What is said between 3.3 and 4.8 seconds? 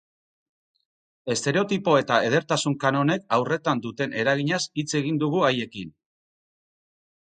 haurretan duten eraginaz